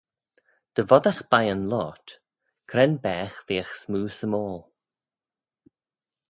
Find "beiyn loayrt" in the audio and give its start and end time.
1.31-2.07